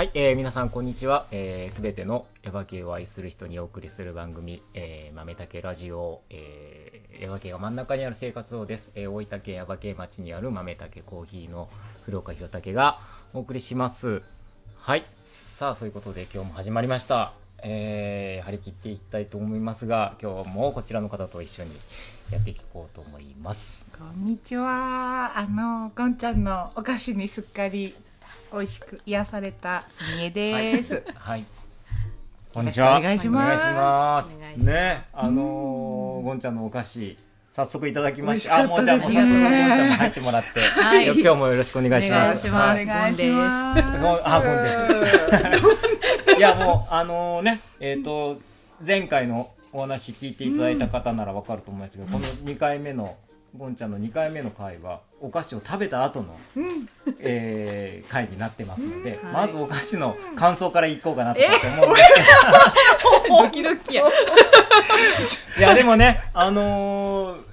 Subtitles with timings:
[0.00, 1.26] はい、えー、皆さんこんにちは。
[1.28, 8.92] す、えー、べ、てのエヴァ系を愛する人にお送りする番組、えー、豆竹ラジオ、えー、エヴァ系が真ん中にある生活をです。
[8.94, 11.68] えー、大分県エヴァ系町にある豆竹コーヒーの
[12.06, 12.98] 古岡弘武が
[13.34, 14.22] お送りします。
[14.78, 17.34] はい、さあそういうことで今日も始まりました。
[17.62, 21.72] えー、張り切っていきたいと思いますが、今日もこちらの方と一緒に
[22.32, 23.86] やっていこうと思います。
[23.98, 25.36] こんにちは。
[25.36, 27.94] あの、ゴンちゃんのお菓子にすっかり
[28.52, 31.02] 美味しく癒されたすみえです。
[31.14, 31.44] はい。
[32.52, 32.98] こんにちは。
[32.98, 34.64] お願いしますお願いします。
[34.64, 37.16] ね、あのー、ゴンちゃんのお菓子。
[37.52, 38.66] 早速いただきました。
[38.66, 42.48] 美味しかったですねあ、もうじゃあもう早速ゴンちゃんも入ってもらって、はい今日もよろしくお願いします。
[42.48, 43.82] お願いしますお願いします。
[43.82, 48.38] ゴンあゴンですいやもうあのね、えっ、と
[48.86, 53.16] 前回のお話聞いていただいた方ならわかると思いますけど、この2回目の
[53.56, 56.38] ゴンちゃんの2回目の回はお菓子を食べた後の、
[57.18, 59.32] えー回になってますので、うん。
[59.32, 64.04] まずお菓子の感想からいこうかなと思うんですけど、ドキドキや。
[65.58, 67.50] いやでもねあのー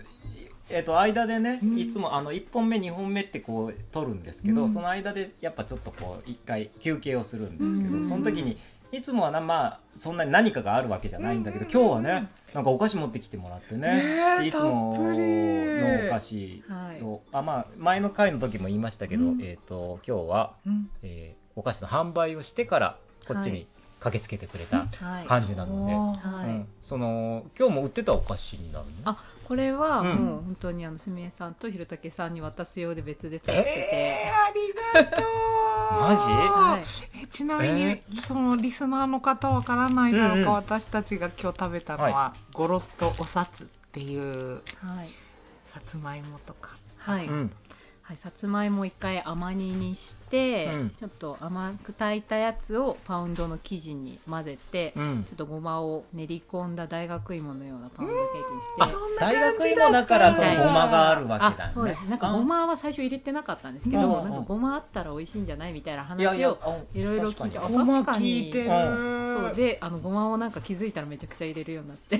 [0.69, 4.69] えっと間でね、いつもあの1本目2本目ってこう取るんですけど、うん。
[4.69, 8.05] その間でやっぱちょっとこう1回休憩をするんですけど、うん。
[8.05, 8.57] その時に
[8.91, 14.45] いつもはなまあそんなに何かがあるわけじゃないんだけど、今日はねなんかお菓子持ってきてもらってね。
[14.45, 16.63] いつものお菓子
[17.01, 19.41] を、あまあ前の回の時も言いましたけど、うん。
[19.41, 20.89] えっ、と今日は、うん。
[21.03, 23.65] えーお菓子の販売をしてからこっちに
[23.99, 25.25] 駆けつけてくれたはい。
[25.25, 25.93] 感じなので。
[25.93, 28.91] はいうん、その今日も売ってたお菓子になるの？
[29.05, 34.29] あ、これはうんもう本当にあのすみえさんとひろたけさんに渡すようで別で取ってえて。
[34.29, 35.25] ー、ありがとう。
[36.03, 36.21] マジ？
[36.23, 37.23] はい。
[37.23, 45.07] えちなみに、えそのリスナーの方わからないだろうか、うんうん私たちが今日食べたのは、はゴロッとお札っていうはい。
[45.67, 46.75] さつまいもとか。
[46.97, 47.27] はい。
[47.27, 47.51] うん、
[48.01, 50.89] はい、さつまいもを一回甘煮にして、うん。
[50.89, 55.23] ちょっと甘く炊いたやつをパウンドの生地に混ぜて、うん。
[55.25, 61.65] ちょっとごまを練り込んだ大学芋のようなパウンドケーキにして、大学芋だからそのはいごまがあるわけだ。
[61.65, 62.09] あそうでねす。
[62.09, 68.41] なんかごまは最初入れてなかったんですけど、なんかごまあったら美味しいんじゃないみたいな話をあいろいろ聞いて確かごま確かに。
[68.43, 68.69] 効いてる。
[68.69, 69.55] うそう。
[69.55, 72.17] であのごまをなんか気づいたらめちゃくちゃ入れるようになって、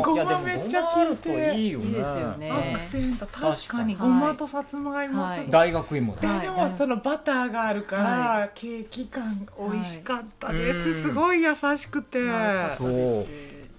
[0.00, 2.50] ごまいやでもめっちゃ効いてごまあるといいよねいいですよね。
[2.50, 5.46] アクセント確かにごまとさつまいもはい。
[5.50, 6.40] 大学芋だ、はい。
[6.40, 11.02] でもそのバターがあるから、はケーキ感美味しかったです、はい。
[11.02, 12.76] すごい優しくて、はい。
[12.78, 13.26] そう。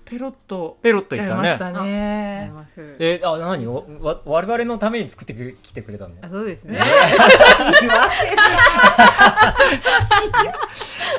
[0.05, 1.57] ペロッとペロッといったね。
[1.89, 2.51] ね
[2.99, 3.65] えあ何？
[3.65, 6.13] わわ我々のために作ってくれ来てくれたの？
[6.21, 6.79] あそうですね、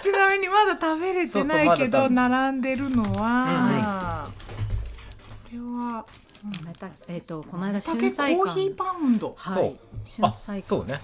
[0.00, 4.28] ちなみにまだ食べれてないけどそうそうまだ並んでるのは、
[5.42, 6.06] これは
[6.64, 9.34] またえっ、とこの間春菜館ーヒーパウンド。
[9.36, 9.76] はい
[10.20, 11.00] あ春菜館そうね。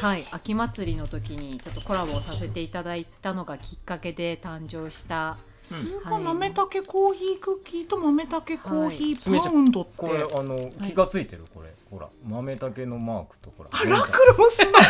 [0.00, 5.38] はい秋祭りの時にちょっとコラボをさせていただいたのがきっかけで誕生した。
[5.62, 13.70] すごはいい豆竹コーヒークッキーと豆竹コーヒーパウンドって、これあの気がついてるこれほら豆竹のマークとほら。
[13.70, 14.72] あラクロスの。
[14.72, 14.80] 本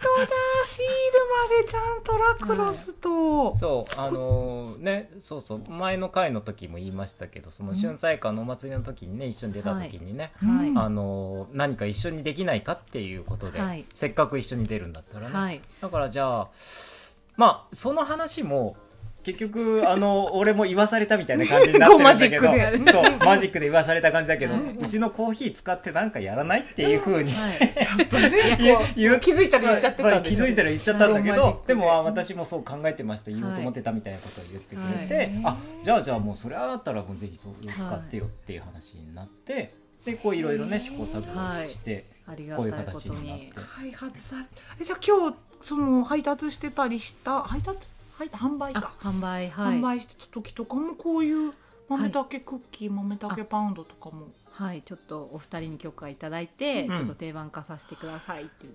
[0.00, 0.28] 当だ
[0.64, 13.84] シールまでちゃんとラクロスと、そうあのねそうそう前の回の時も言いましたけどその春菜館のお祭りの時にね一緒に出た時にね、はい、うんあの何か一緒にできないかっていうことで、はい。
[13.92, 15.60] せっかく一緒に出るんだったらね、はい。
[15.80, 16.48] だからじゃあ
[17.36, 18.76] まあその話も
[19.22, 22.48] 結局あの俺も言わされたみたいな感じになってるんだけど。
[22.50, 27.30] マジックそうマジックで言わされた感じだけど、はうちのコーヒー使ってなんかやらないっていうふうに、
[29.20, 31.74] 気づいたら言っちゃってたん気づいたら言っちゃったんだけどで。
[31.74, 35.40] でもあ私もそう考えてました言おうと思ってたみたいなことを言ってくれて、はい。
[35.44, 42.06] あじゃあじゃあもうそれだったらもうぜひ使ってよっていう話になって、でこういろいろね試行錯誤して、
[42.56, 43.52] こういう形とにになって。
[43.76, 44.44] 開発され
[44.80, 47.86] えじゃあ今日その配達してたりした配達
[48.20, 49.78] はい販売あか、販売はい。
[49.78, 51.54] 販売してた時とかもこういう
[51.88, 54.28] 豆竹クッキー、豆竹パウンドとかも。
[54.50, 54.82] はい。
[54.82, 56.96] ちょっとお二人に許可いただいて、うん。
[56.96, 58.74] ちょっと定番化させてくださいっていう。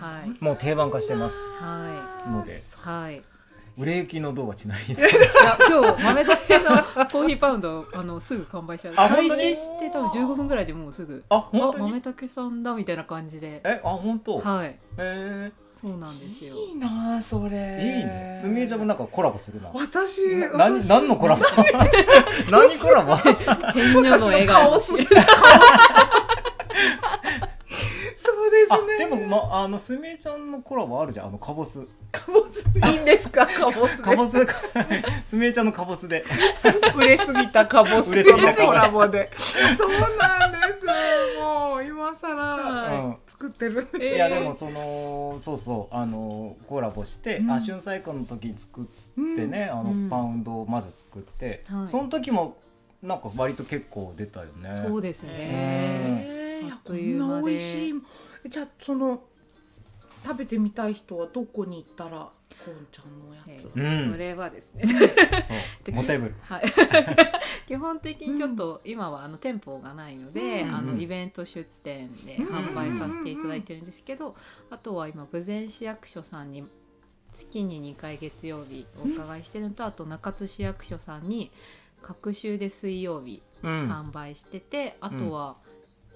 [0.00, 0.42] はい。
[0.42, 1.36] もう定番化してます。
[1.60, 3.22] はのでいはい。
[3.78, 5.08] 売れ行きの動はちなみに いや
[5.68, 8.94] 今日豆だけのコーヒーパウンドあのすぐ完売しちゃう。
[8.94, 11.22] 開始して多分15分ぐらいでもうすぐ。
[11.28, 11.84] ああ本当に？
[11.84, 13.60] 豆竹さんだみたいな感じで。
[13.64, 14.68] えあ本当、はい。
[14.68, 16.56] へえそうなんですよ。
[16.56, 17.56] いいなあそれ。
[17.82, 18.32] いいね。
[18.34, 19.68] すみえちゃんもなんかコラボするな。
[19.74, 20.22] 私
[20.56, 21.42] 何何のコラボ？
[22.50, 23.14] 何コラボ？
[23.74, 24.70] 天女の笑顔。
[24.70, 24.80] 顔
[28.68, 33.46] ですあねでもまあのすみえちゃんのコラボあるじゃんあのカボスカボスいいんですか？
[33.46, 34.46] カボスカボス
[35.26, 35.36] す。
[35.36, 36.24] みえちゃんのカボスで。
[36.94, 39.30] 売れすぎたカボスコラボで。
[39.36, 39.66] そう
[40.16, 40.86] なんです
[41.38, 43.86] もう今更は作ってる。
[43.94, 44.14] えー。
[44.14, 47.50] いやでもそのそうそうあのコラボして、うん。
[47.50, 48.84] あ春菜館の時に作っ
[49.36, 50.08] てね、あのうん。
[50.08, 51.88] パウンドをまず作って、はい。
[51.88, 52.56] その時も
[53.02, 54.70] なんか割と結構出たよね。
[54.86, 56.62] そうですね。
[56.70, 57.92] あっという間で。
[58.48, 59.22] じゃあその
[60.24, 62.30] 食べてみたい人はどこに行ったら
[62.64, 63.70] こんちゃんのやつ？
[63.74, 64.12] うん。
[64.12, 64.84] それはですね。
[64.86, 65.94] そう。
[65.94, 66.34] モテブル。
[66.40, 66.62] はい、
[67.68, 70.74] 基本的にちょっと今はあの店舗がないので、うん。
[70.74, 71.00] あのうん。
[71.00, 72.46] イベント出店でうん。
[72.46, 74.34] 販売させていただいてるんですけど、
[74.70, 76.64] あとは今豊前市役所さんに
[77.32, 81.52] 月に2回月曜日お伺いしてるのと、あと中津市役所さんに
[82.02, 83.90] 各週で水曜日うん。
[83.90, 85.56] 販売してて、あとは、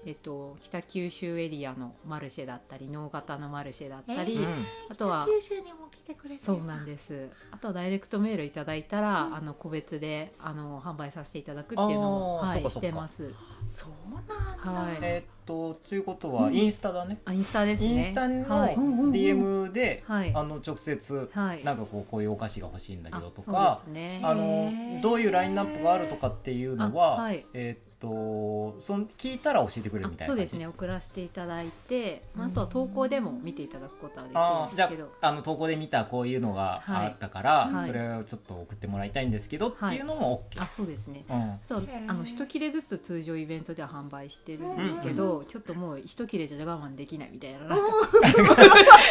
[0.05, 4.45] えっと、北九州エリアのマルシェだったり能型のマルシェだったり、えー
[4.89, 7.29] あとは九州にも来てくれそうなんです。
[7.51, 13.33] あとはダイレクトメールいただいたら、あの個別であの販売させていただくっていうのもはいしてます。
[13.71, 14.33] そうなんだ。
[14.71, 14.97] はい。
[15.01, 16.55] えーっとということはうん。
[16.55, 17.19] インスタだね。
[17.25, 17.89] あインスタですね。
[17.89, 20.31] インスタの DM で、はい。
[20.35, 21.63] あの直接はい。
[21.63, 23.81] なんかこうこういうお菓子が欲しいんだけどとあか。
[24.23, 27.45] あのどういうラインナップがあるとかっていうのは、あはい。
[27.53, 30.65] えーっとその聞いたら教えてくれるみたいなそうですね。
[30.65, 35.11] 送らせていただいて、まああとは投稿でも見ていただくことはできるんですけど。
[35.21, 37.85] ああの投稿で見たこういうのがはいあったから、はい。
[37.85, 41.23] それをちょっと送ってもらいたいんですけどっていうのも OK、あそうですね。
[41.29, 41.35] うん。
[41.35, 41.75] あと
[42.07, 47.59] あの一切れずつ通常イベントでは販売してるんですけど、ちょっともう一切れじゃ我慢できないみたいな。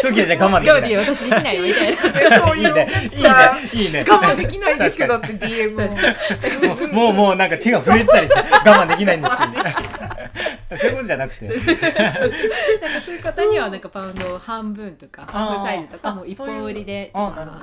[0.03, 2.03] 一切れじゃ我慢できない 私できないよみたいな。
[2.31, 3.59] でそういうおね客さん。
[3.65, 6.91] いいねいいね我慢できないですけどって DM を。
[6.95, 10.10] もうもうもうなんか手が震えてたりして我慢できないんですけど
[10.77, 11.47] そういうことじゃなくて。
[11.49, 11.63] なんか
[13.01, 17.13] そういう方にはなんかパウンド半分とかハーフサイズとかも一本売りで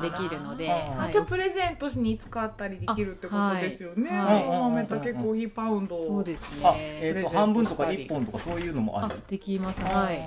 [0.01, 4.09] できるので、あじゃあプレゼントしに使ったりできるってことですよね。
[4.12, 4.44] あはい。
[4.45, 6.06] お豆だけコーヒーパウンドを。
[6.06, 6.77] そうですあね。
[6.77, 9.80] えっ、と半分とか一本とかそういうのもああるできます。
[9.83, 10.18] あはい。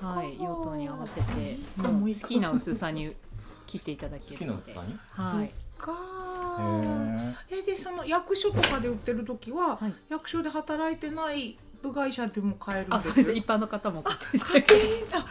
[0.00, 0.42] はい。
[0.42, 1.58] 用途に合わせて。
[1.82, 3.14] かももう好きな薄さに
[3.66, 4.72] 切っていただ好きなけるので。
[4.72, 4.98] 薄さに？
[5.28, 5.50] はい。
[7.50, 9.94] えでその役所とかで売ってる時は、はい。
[10.10, 12.98] 役所で働いてない部外者でも買えるんです。
[12.98, 13.32] あそうです。
[13.32, 14.94] 一般の方も買っていた買ってだける。
[14.96, 15.26] いいんだか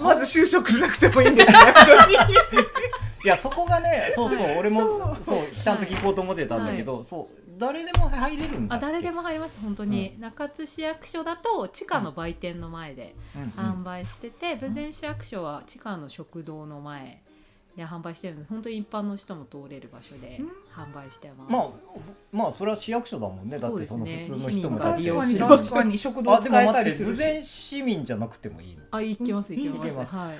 [0.00, 1.58] まず就職しなくてもいいんですね。
[3.24, 8.86] いやそこがねそうそう俺もそそうちゃんと聞こうと思ってたんだけど、そう誰でも入れるんだっけ？
[8.86, 13.42] あ誰でも入ります本当に、中津市役所だと地下の売店の前でうん。
[13.42, 13.48] うん
[13.80, 17.20] 販売してて、豊前市役所は地下の食堂の前
[17.78, 18.40] で販売してるの。
[18.42, 20.48] で本当に一般の人も通れる場所でうん。
[20.78, 21.52] 販売してます。
[21.52, 21.68] まあ
[22.30, 23.58] まあそれは市役所だもんね。
[23.58, 27.18] だってその普通の人も市民が確かに確かに食堂あでも使えたりするし。
[27.18, 28.82] 前市民じゃなくてもいいの？
[28.90, 30.14] あ行きます行きます。
[30.14, 30.36] はい。
[30.36, 30.38] へ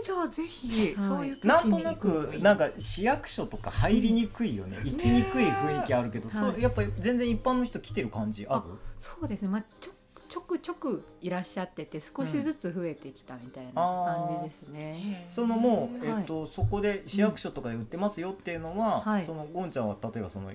[0.00, 1.08] えじゃあぜひ、はい。
[1.08, 1.48] そういう時に。
[1.48, 6.62] なんとなくなんか市役所とか入りにくいよね、行きにくい雰囲気あるけど、そうはい。
[6.62, 8.74] やっぱり全然一般の人来てる感じある？
[8.98, 9.48] そうですね。
[9.48, 9.92] まあちょ
[10.34, 13.72] ちょくちょくいらっしゃってて少しずつ増えてきたみたいな
[14.04, 15.00] 感じですね。
[15.00, 16.20] へえそのもう、はい。
[16.22, 19.22] えっとそこで市役所とかで売ってますよっていうのは、はい。
[19.22, 20.50] そのゴンちゃんは例えばその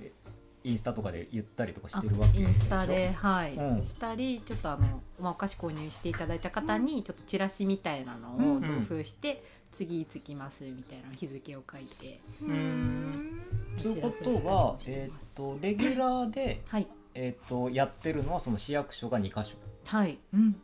[0.64, 3.54] インスタとかで言ったりとかしあてるわけインスタで、はい。
[3.54, 3.82] うん。
[3.82, 9.42] したりちょっとあの、まあ、お菓子購入していただいた方にちょっとチラシみたいなのをうん同封して、
[9.72, 13.40] 次いつ来ますみたいな日付を書いてうーん
[13.80, 16.86] ということはえっますとレギュラーで、はい。
[17.14, 19.56] えっとやってるのはその市役所が2箇所
[19.90, 20.18] はい。
[20.32, 20.56] うん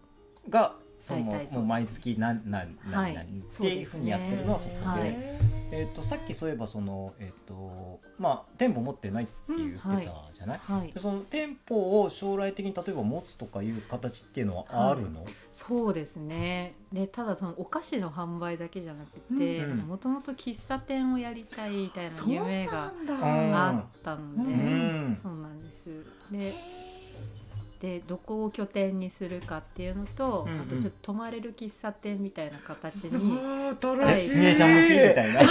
[0.48, 5.16] がそのもう毎月何何はい何何っていうふうにやってるのはそこで、はい
[5.72, 9.98] えっとさっきそういえばそのえっとまあ店舗持ってないって言ってた
[10.32, 22.92] じゃない、はいでその店舗を将来的に例えば持つとかいう形っていうのはあるの、そうですねでただそのお菓子の販売だけじゃなくてうんもともと喫茶店をやりたいみたいな夢が
[23.52, 25.90] あったので、うんそうなんです
[26.30, 26.54] で
[27.76, 30.60] でどこを拠点にするかっていうのと、うんうん。
[30.60, 34.20] あとちょっと泊まれる喫茶店みたいな形に、したい。
[34.20, 35.46] すみれちゃん向きみたいなで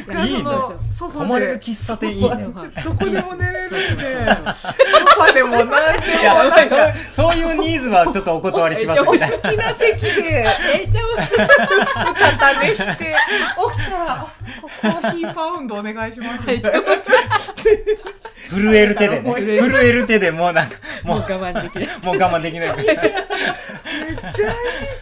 [0.00, 0.24] すか？
[0.24, 2.28] いいねそのソフ泊まれる喫茶店いいね。
[2.28, 4.16] はいどこでも寝れるんで。
[4.58, 6.20] ソファでも何でも。
[6.20, 9.28] いやなんかそうそういうニーズはちょっとお断りしますお好きな
[9.74, 10.46] 席で。
[10.74, 12.94] えじゃあ肩寝して。
[12.94, 14.26] 起きたらあ
[14.82, 16.46] コーヒーパウンドお願いします。
[16.46, 16.80] みたいな
[18.50, 19.34] 震える手でね。
[19.34, 21.98] 震震える手でもうなんかもう我慢できない。
[22.04, 22.76] もう我慢できない。
[22.76, 23.08] めっちゃいい。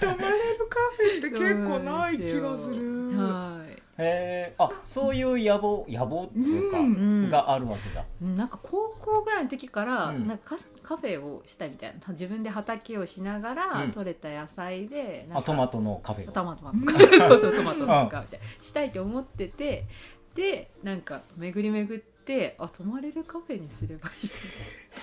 [0.00, 3.18] 泊まれるカフェって結構ない気がする。
[3.18, 3.66] はい
[3.98, 6.84] へえあそういう野望野望っていうか、うん。
[6.84, 6.88] う
[7.26, 8.04] んがあるわけだ。
[8.20, 8.36] うん。
[8.36, 10.26] なんか高校ぐらいの時から、うん。
[10.26, 12.12] なんかカフェをしたいみたいな。
[12.12, 13.90] 自分で畑をしながら、うん。
[13.90, 18.46] 採れた野菜でトマトのカフェトマトとか そうそうトマトとかみたいな。
[18.60, 19.86] したいと思ってて
[20.34, 22.15] でなんか巡り巡って
[22.58, 24.40] あ泊まれるカフェにすればいいじ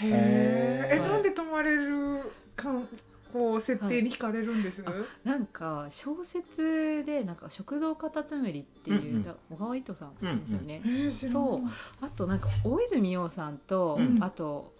[0.05, 0.95] へへー。
[0.95, 2.21] ええなんで泊まれる
[2.55, 2.87] かん
[3.31, 9.23] こう設定に惹かれるんです、ゃんなんか小説でなんか食堂カタツムリっていう、うんうん。
[9.23, 11.61] だ小川糸さんですよね、えー知らないと
[12.01, 14.23] あとなんか大泉洋さんと、うん。
[14.23, 14.71] あと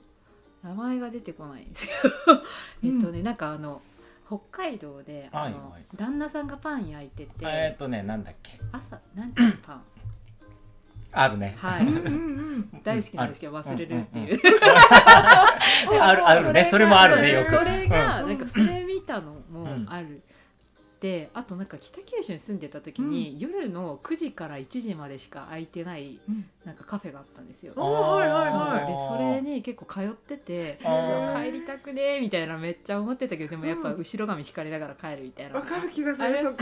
[0.63, 1.91] 名前が出てこないんですよ。
[2.83, 2.95] うん。
[2.95, 3.81] えっとねなんかあの
[4.27, 5.85] 北海道であの、はいはい。
[5.95, 8.59] 旦那さんがパン焼いてて、えーっとねなんだっけ。
[8.71, 9.81] 朝なんていうのパン
[11.13, 11.55] あるね。
[11.58, 11.88] はい。
[12.84, 14.39] 大好きなんですけど忘れるっていう、
[16.00, 16.67] あるあるね。
[16.70, 17.51] それもあるねよく。
[17.51, 18.38] それがうんなん。
[18.38, 20.22] かそれ見たのもうんある、
[21.00, 26.46] であとなんか北九州に住んでた時に、夜の9時から1時までしか空いてないうん。
[26.65, 27.74] なんかカフェがあったんですよ。
[27.77, 28.88] あはいはいはい。
[28.88, 29.17] でそ
[29.48, 36.58] れに結構通ってて帰りたくねーみたいなめっちゃ思ってたけどでもやっぱうん後ろ髪引かれながら帰るみたいな、わかる気がするそこ。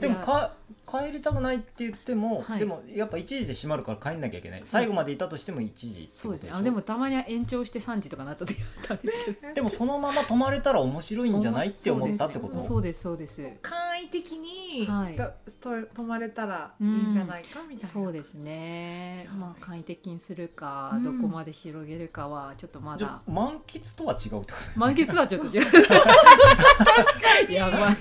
[0.00, 0.52] でもか
[0.92, 2.58] 帰りたくないって言っても、はい。
[2.58, 4.62] でもやっぱ1時で閉まるから帰んなきゃいけない。
[4.64, 6.50] 最後までいたとしても1時ってことそうですね。
[6.50, 9.54] しょあでもたまには延長して3時とかなった時あったんですけど。
[9.54, 12.62] でもそのまま泊まれたら面白いんじゃないって思ったってこと？
[12.62, 13.48] そうですそうです。
[13.62, 15.16] 簡易的に、はい。
[15.16, 15.24] と
[15.60, 19.28] と泊まれたらいいんじゃないかみたいな、そうですね。
[19.38, 25.64] まあ簡易的にするか、うんどこまで広げるかはちょっとまじゃだあ満喫とは違うってこ満喫はちょっと違う。
[25.72, 27.54] 確かに。
[27.54, 27.96] やばい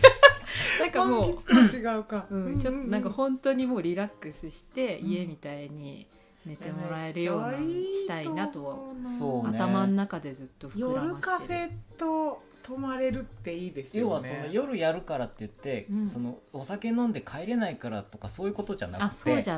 [0.79, 1.31] なんかもう
[1.75, 5.09] 違うか、うん、ちょっとなんか本当にもうリラックスして、うん。
[5.09, 6.07] 家みたいに
[6.45, 8.77] 寝てもらえるようなしたいなとは
[9.17, 9.57] そうね。
[9.57, 11.37] 頭の中でずっと膨ら夜ましてる。
[11.37, 14.21] カフェと泊まれるっていいですよね。
[14.21, 16.09] と要はその夜やるからって言って、うん。
[16.09, 19.51] そのお酒飲んで帰れないからとかそういうことじゃなくあそうじて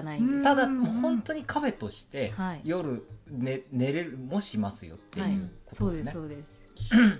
[0.44, 0.64] ただ。
[0.64, 2.62] うんもう本当にカフェとしてはい。
[2.64, 6.36] 夜、ね、寝れるもしますよってはいいうこそうですとだよね。
[6.36, 6.64] そうです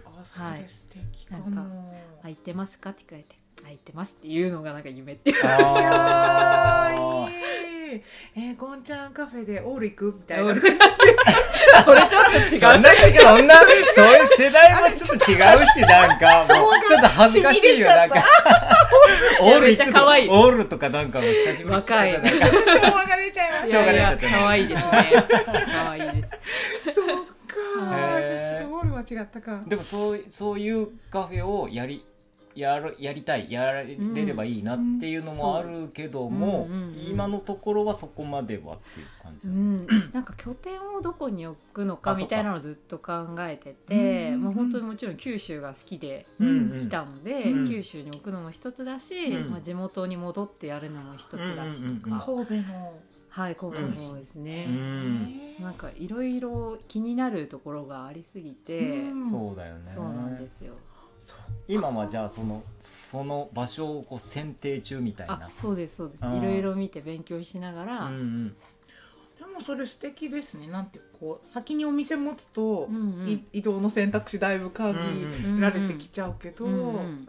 [0.06, 1.86] あそれ素敵かも、なん
[2.22, 2.90] 空いてますか？
[2.90, 5.38] って聞かれて空いてますっていうのがなんか夢っていう。
[5.38, 7.32] いやあー
[7.94, 8.02] いい。
[8.36, 10.74] えー、ゴンちゃんカフェでオール行くみたいなオールそれ
[12.02, 12.60] ちょっと違う。
[12.60, 14.06] そんなそんなそう。
[14.06, 16.56] いう世代もちょっと違うしなん か。
[16.56, 18.24] もうちょっと恥ずかしいよなんか。
[19.42, 20.30] オールめっちゃ可愛い。
[20.30, 22.14] オールとかなんかも久しぶり若い。
[22.14, 23.78] 昭和が出ちゃいました。
[23.78, 24.92] 昭和が出ちゃった可愛いですね。
[25.74, 26.94] 可愛いです。
[26.96, 27.14] そうか。
[27.80, 29.62] 私とオールは違ったか。
[29.68, 32.04] でもそうそういうカフェをやり
[32.56, 44.42] やるやりたいやれればいいなっていうのもあるけども、うんうんうん今のところはそこまではっていう感じ、うん、 なんか拠点をどこに置くのかみたいなのをずっと考えてうんうんて、うん。
[44.42, 46.78] もう本当にもちろん九州が好きでうんうん。
[46.80, 47.68] 来たので、うん。
[47.68, 49.52] 九州に置くのも一つだし、うん。
[49.52, 52.46] まあ、地元に戻ってやるのも一つだしとか、うんうんうんうん。
[52.46, 52.94] 神戸の。
[53.30, 54.66] はい神戸の方ですね。
[54.70, 55.56] う、ん。
[55.60, 59.92] なんかいろいろ気になるところがありすぎて、うんそうだよね。
[59.92, 60.74] そうなんですよ
[61.68, 66.26] 今はじゃあそのその場所をこう選定中みたいあなそうですそうです。
[66.26, 68.48] いろいろ見て勉強しながら、うんうん。
[68.50, 68.56] で
[69.54, 70.68] もそれ素敵ですね。
[70.68, 73.30] なんてこう先にお店持つと、うんうん。
[73.30, 77.28] い移動の選択肢だいぶ限うんられてきちゃうけど、うんうん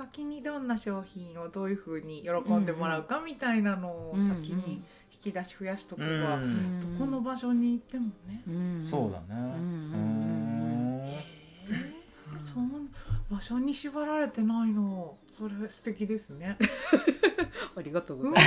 [0.00, 4.82] 先にどんな商品をどういうふうに喜んでもらうかみたいなのを先に
[5.12, 6.10] 引き出し増やしとけば、う
[6.40, 9.26] んうんこの場所に行ってもね、うんそうだね。
[9.30, 10.69] うん
[12.40, 12.68] その
[13.30, 15.16] 場所に縛られてないの。
[15.38, 16.56] それ素敵ですね。
[17.76, 18.44] ありがとうごうざい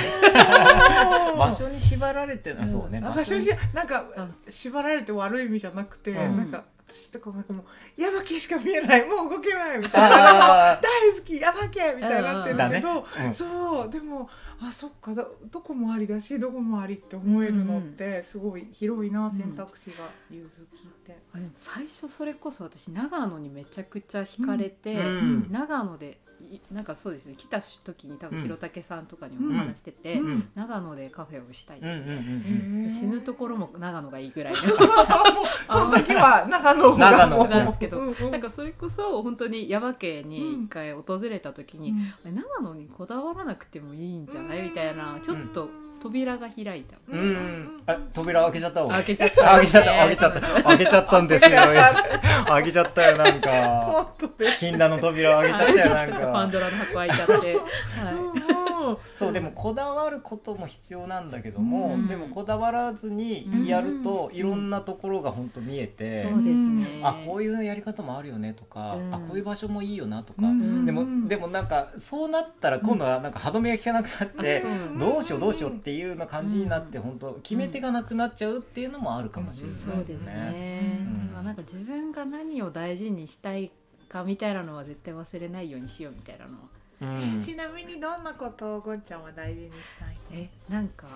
[1.36, 1.60] ます。
[1.62, 3.00] 場所に縛られてうんそうね。
[3.02, 6.36] あ場所になんかあ縛られて悪い意味じゃなくて、うん。
[6.36, 7.64] なんか私とかもなんかも
[7.98, 10.80] うヤバ系しか見えないもう動けないみたいな。
[10.80, 14.28] 大好きヤバ系みたいになってるけど、うんそうでも
[14.60, 21.16] あそっかどどこもありだしどこもありって思えるのってすごい広いな、選択肢が融通聞いて。
[21.34, 25.48] あでも最初それこそ私長野にめちゃくちゃ惹かれて、うん。
[25.50, 26.23] 長野でい
[26.72, 28.42] なんかそうですね来た時に多分うん。
[28.42, 30.26] 弘武さんとかにもお話してて、うん。
[30.26, 32.84] うん長野でカフェをしたいうんうんです、うん。
[32.84, 34.54] へー死ぬところも長野がいいぐらい。
[35.68, 38.30] その時は長野が長うなんですけどうんうん。
[38.30, 44.62] なんかそれこそ本当に耶馬渓に一回訪れた時に、長野にこだわらなくてもいいんじゃない？
[44.62, 45.68] みたいなちょっと
[46.04, 47.18] 扉が開いた、うん。
[47.18, 47.82] うん。
[47.86, 49.42] あ扉開けちゃった開けちゃった。
[49.42, 49.90] 開けちゃった。
[49.94, 50.62] 開けちゃった。
[50.62, 51.50] 開けちゃったんですよ。
[52.46, 54.10] 開けちゃったよなん もか
[54.58, 56.26] 禁断の扉を開けちゃったよなんか。
[56.26, 57.48] パンドラの箱開いちゃって、 はい。
[57.48, 58.63] うん
[59.16, 62.06] そうでもこだわることも必要なんだけども、うん。
[62.06, 67.00] でもこだわらずにやるといろんなところが本当見えて、そうですね。
[67.02, 69.14] あこういうやり方もあるよねとか、うん。
[69.14, 70.84] あこういう場所もいいよなとか、うん。
[70.84, 74.98] でも、うんでもなんかそうなったら今度はなんか歯止めが効かなくなって、うん。
[75.00, 77.04] どうしようどうしようっていうような感じになって、うん。
[77.04, 79.94] 本当決め手がなくなっちゃうっていうのもあるかもしれないですね。
[79.94, 81.32] そうですね、うん。
[81.32, 83.70] まあ、なんか自分が何を大事にしたい
[84.08, 87.42] かみたいなのは絶対忘れないようにしようみたいなのはうん。
[87.42, 91.06] ちなみにどんなことをゴンちゃんは大事にしたいえなんか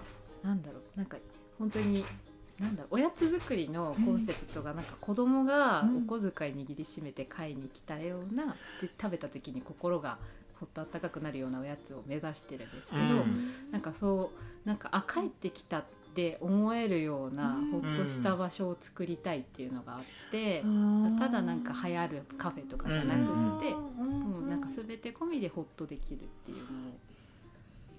[0.42, 0.82] なんだろう。
[0.96, 1.16] なんか
[1.58, 2.04] 本当に
[2.58, 5.98] なんだおやつ作りのコンセプトがなんか子供がうん。
[5.98, 10.18] お小遣い握りしめて買いに来たようなで食べた時に心が
[10.58, 13.70] ほっとあったかくなるようなおやつを目指してるんですけど、うん。
[13.70, 14.32] なんかそ
[14.64, 15.97] うなんかあ帰ってきたって
[16.40, 17.70] 思えるようなうん。
[17.70, 21.16] ほっとした場所を作りたいっていうのがあって、うん。
[21.18, 26.98] ただなんか流行るカフェとかじゃなくって、うんもうなんか全て込みでホッとできるっていうのを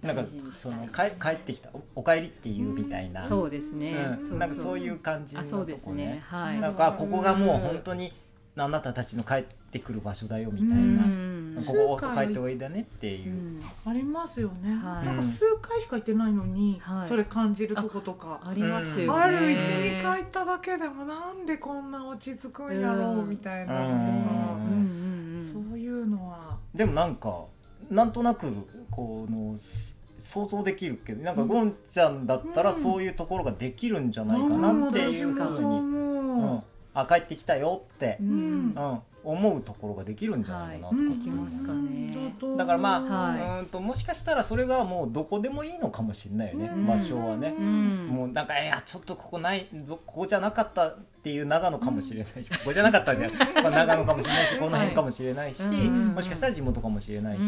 [0.02, 4.40] なんかそのか帰ってきたおお帰りっていうみたいな、そうですね、うん。
[4.40, 6.06] なんかそういう感じのあそうですとこね。
[6.06, 6.60] ねはい。
[6.62, 8.14] なんかここがもう本当に
[8.56, 11.29] あなたたちの帰ってくる場所だよみたいな、うん
[11.66, 13.34] ここ帰っておいでねっていう。
[13.34, 13.62] う、ん。
[13.86, 14.74] ありますよね。
[14.76, 15.06] はい。
[15.06, 17.08] なんか数回しか行ってないのに、はい。
[17.08, 18.42] それ感じるとことか。
[18.44, 24.02] ありますよね、ある一二回行っただけでもなんでこんな落ち着くんやろうみたいなのとか、うん。
[24.02, 24.90] うん。
[25.32, 25.40] うん。
[25.40, 25.66] うん。
[25.70, 26.58] そういうのは。
[26.74, 27.46] でもなんか
[27.90, 28.52] なんとなく
[28.92, 29.56] この
[30.20, 36.40] 想像できるけどなんかゴンちゃんだったらうんそういうところができるんじゃないかなっていうふうに、ううん。
[36.40, 36.64] 思う。
[37.02, 38.28] あ帰ってきたよってう、ん。
[38.28, 43.40] うん思うところができるんじゃないかなとか、だからまあ、はい。
[43.40, 46.88] うーんともしかしたらそれがもうどこでもいいのかもしれないよね、うん。
[46.88, 47.54] 場所はね。
[47.58, 48.08] うん。
[48.08, 57.42] もうなんかいやちょっとここないどここじゃなかったっていう長野かもしれないし、 ここじゃなかったじゃん、まあ、長野かもしれないしこの辺かもしれないし、はいうんもしかしたら地元かもしれないし、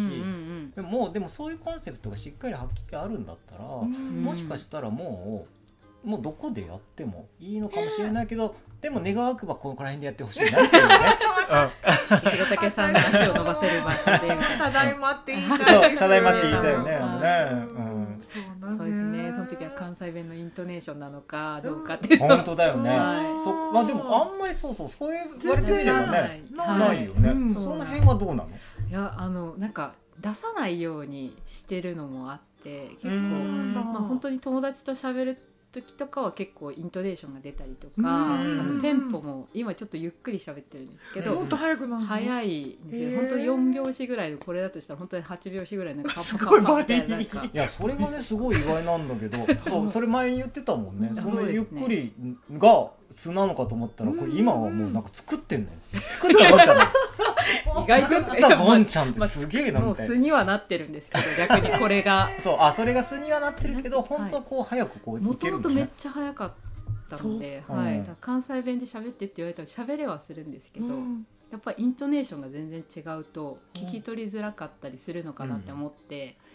[0.75, 4.23] でももうでもそういうコンセプトがしっかりはっきりあるんだったら、うん。
[4.23, 10.95] もしかしたらもうもうどこでやってもいいのかもしれないけど、でも願わくばここら辺でやってほしいなっていうね。
[11.51, 16.91] うん弘武さんが足を伸ばせる場所でみたいなただいまって言いたいただいまって言いたいよね。
[16.91, 22.89] うんあのねうんそうですねその時は関西弁のイントネーションなのかどうかっていう本当だよね。
[22.89, 27.29] はいそまあでもあんまりそうそうそういう言われてみればねはいないよね。
[27.29, 28.45] うんその辺はどうなの？
[28.89, 42.07] いやあのなんか出さないようにしてるのもあって結構うんまあ本当に友達と喋る時とかは結構イントネーションが出たりとかうんあのテンポも今ちょっとゆっくり喋ってるんですけどもっと早くなるの？
[42.07, 49.37] 早いんですよ、本当に4拍子ぐらいのこれだとしたら本当に8拍子ぐらいのカすッごいパカッパみたいななんか倍いやそれがねすごい意外なんだけど、
[49.69, 51.09] そうそれ前に言ってたもんね。
[51.15, 52.13] うんそのゆっくり
[52.57, 55.77] が素なのかと思ったらこれ今はもうなんか作ってんのよ。
[56.09, 56.77] 作ったゴンちゃん。
[57.83, 60.13] 意外と作ったゴンちゃんってまあすげえなもうみたいな。
[60.15, 62.29] 素にはなってるんですけど逆にこれが。
[62.41, 64.07] そうあそれが素にはなってるけどはい。
[64.07, 65.49] 本当はこう早くこういもと。
[65.49, 66.53] もとめっちゃ早かっ
[67.09, 71.25] たので、はい、関西弁で喋ってって言われたら喋れはするんですけど、うん。
[71.51, 76.50] やっぱイントネーションが全然違うと聞き取りづらかったりするのかなって思ってへー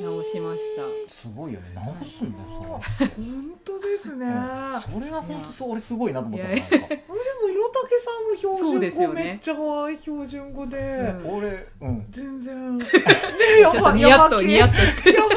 [0.00, 0.82] 直しました。
[1.12, 1.72] すごいよね。
[1.74, 3.06] 直すんだよそれ。
[3.08, 4.26] 本当ですね。
[4.26, 6.56] それは本当そう俺すごいなと思ったいや。
[6.58, 6.88] なんか。
[6.88, 11.38] でも色武さんも標準語めっちゃ可愛い標準語で、うん。
[11.38, 12.06] 俺うん。
[12.10, 12.78] 全然。
[12.78, 15.12] ねちょっとニヤッとニヤッとして。
[15.12, 15.34] ヤバ系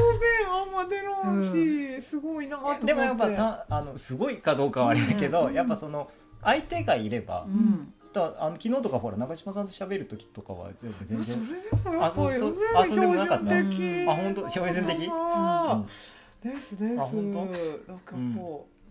[0.00, 2.86] 方面あんま出らんし、すごいなと思って。
[2.86, 5.54] でもやっぱたあのすごいかどうかはあれだけど、うん。
[5.54, 6.08] やっぱその
[6.42, 10.70] 相手がいれば、うんだあの昨日とかほら中島さんと喋る時とかは
[11.04, 13.48] 全それ然でもやっぱりあそうそうあそうでもなかった？
[13.48, 14.08] 標準的。
[14.08, 14.48] あ本当？
[14.48, 15.08] 標準的？
[15.12, 15.84] あ
[16.42, 17.00] ですです。
[17.00, 17.38] あ本当？
[17.38, 18.16] なんかやっぱ、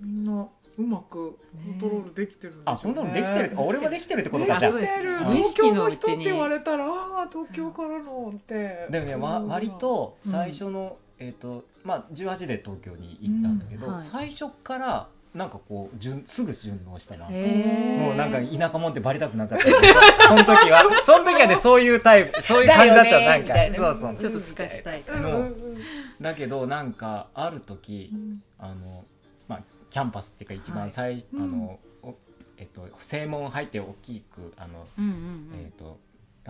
[0.02, 1.38] みんなうまくコ
[1.76, 2.74] ントロールできてるんでしょうね。
[2.74, 5.12] あ本当にできてるってあ俺もできてるってことかでじゃですきてる。
[5.12, 5.32] うん。
[5.32, 6.90] 東京の人って言われたらあ
[7.24, 8.88] あ東京からのって。
[8.90, 13.94] でもね、わ割とうん最初の、えっ、とまあ18で東京に行ったんだけど、うん。
[13.94, 14.04] はい。
[14.04, 17.26] 最初からなんかこう順すぐ順応したな。
[17.26, 19.66] もうなんか田舎もんってバレたくなかった
[20.30, 23.54] その時は その時はねそういうタイプそういう感じだったのなんか。
[23.76, 25.24] そうそうちょっと透かしたいうん。
[25.26, 25.82] うんうん
[26.22, 28.42] だけどなんかある時うん。
[28.58, 29.04] あの
[29.50, 32.16] まあキャンパスっていうか一番最、うんあのお
[32.58, 36.00] えっと正門入って大きくあの、うんうんえっと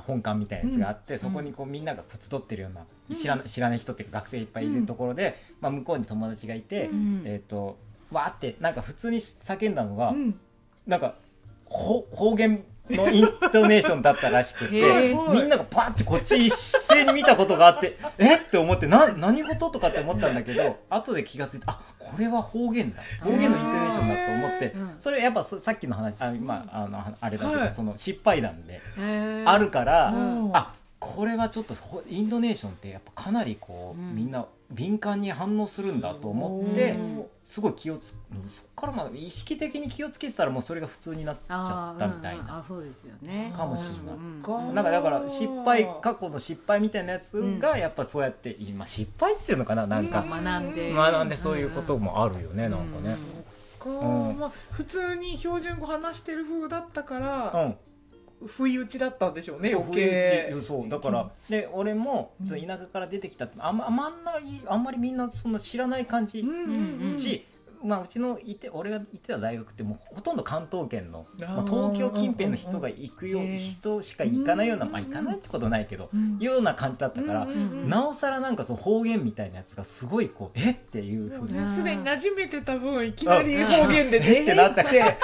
[0.02, 7.24] 本館みたいなやつがあって、そこにこうみんなが集ってるような、知らな知らない人っていうか学生いっぱいいるところで、まあ、向こうに友達がいて、うん。
[7.26, 7.78] えっ、と
[8.12, 10.40] わーってなんか普通に叫んだのが、うん。
[10.88, 11.16] なんか
[11.66, 18.40] ほ方言のイントネーションだったらしくて みんながパッてこっち一斉に見たことがあって えっ？
[18.42, 23.02] て思ってな何事とかって思ったんだけど後で気がついてあこれは方言だ。
[23.24, 24.96] 方言のイントネーションだと思ってうん。
[25.00, 27.72] それやっぱそさっきの話あ,、まあ、あのあれだけど、はい。
[27.74, 28.80] その失敗談で
[29.46, 30.52] あるから、うん。
[30.54, 34.16] あこれはちょっとほインドネーションってやっぱかなりこう、うん。
[34.16, 36.98] みんな敏感に反応するんだと思ってう。
[36.98, 42.58] んすごい気をつうんそっからまあ意識的に気をつけてたらもうそれが普通になっちゃったみたいあーうんうんな。
[42.58, 43.54] あそうですよね。
[43.56, 44.16] かもしれない。
[44.16, 50.22] うんかなんかだから失敗過去の失敗みたいなやつがやっぱそうやって今失敗っていうのかななんか。
[50.22, 50.30] うん。
[50.44, 50.94] 学んで。
[50.94, 52.72] 学んでそういうこともあるよねうん。
[52.72, 53.16] なんかね。
[53.80, 53.90] か。
[53.90, 53.94] う
[54.34, 54.38] ん。
[54.40, 57.76] まあ普通に標準語話してる風だったから、うん
[58.46, 60.56] 不意打ちだったんでしょうねそう余計。
[60.62, 60.90] そう。
[60.90, 66.40] だからで俺も田舎から出てきたってあんまあんまりあんまりみんなそんな知らない感じ。
[66.40, 66.52] うんう
[67.08, 67.18] んうん。
[67.18, 67.46] し、
[67.84, 77.90] まあ、うちのいて俺が行ってた大学ってもうほとんど関東圏の、まあ、東京近辺の人が行くよ、う人しか行かないような、うんまあ行かないってことないけど、ような感じだったから、うんうんうん。
[77.90, 84.56] なおさらなんかその方言みたいなやつがすごいこうえっていうふうにすでに馴染めてた分いきなり方言でえ って。
[84.56, 85.18] なったからえ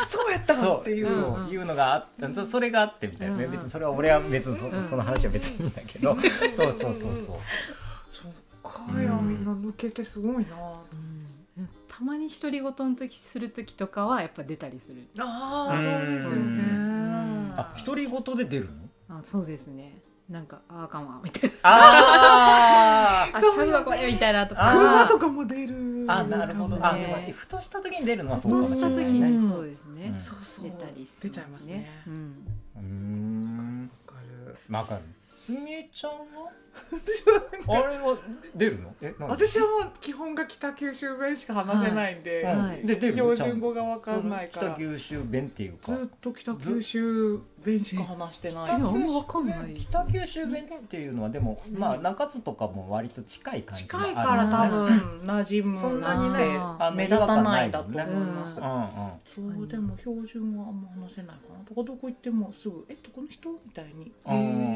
[0.08, 1.08] そうやったのっていう。
[1.08, 2.34] そううんいうのがあった。
[2.34, 6.16] そそれがあってみたいな、ね別にそれは俺は別にそ,、うんその話は別にいいんだけど、
[6.56, 7.36] そうそうそうそう。
[8.08, 8.32] そう
[8.62, 10.56] かやみんな抜けてすごいな。
[10.92, 11.68] うん。
[11.88, 15.08] たまに独り言の時する時とかはやっぱ出たりする。
[15.18, 16.62] ああうんそうですよね。
[16.62, 17.54] うん。
[17.56, 18.68] あ独り言で出る
[19.08, 19.18] の？
[19.18, 20.00] あそうですね。
[20.28, 21.56] なんかああかんわみたいな。
[21.62, 24.72] あ あそうちゃうわこれみたいなとか。
[24.72, 25.74] 車とかも出る
[26.08, 26.82] あなるほど、ね。
[26.82, 29.30] あでもふとした時に出るのはそうかもしれないね。
[29.30, 30.20] にそうですね、うん。
[30.20, 30.64] そうそう。
[30.64, 31.88] 出たりして出ちゃいますね。
[32.06, 33.90] うん。
[34.06, 34.56] わかる。
[34.74, 35.00] わかる。
[35.36, 36.18] すみえちゃんは
[37.68, 38.18] あれは
[38.56, 38.92] 出るの？
[39.00, 39.46] えなんで？
[39.46, 42.84] 私はもう基本が北九州弁しか話せないんで、うんはい。
[42.84, 44.72] で出る標準語がわかんないから。
[44.72, 45.94] 北九州弁っていうか。
[45.94, 48.70] ずっと北九州弁しか話してない。
[48.70, 54.50] えあんまわかんない北九州弁っていうのはでも、まあ中津とかも割と近い感じ近いがある。
[54.50, 59.56] から多分馴染むそんなにねあ目立たないんだと思います、うんうん。
[59.56, 64.12] そうでも標準はあんま話せないかなどこどこ行ってもすぐ「えどこの人?」みたいに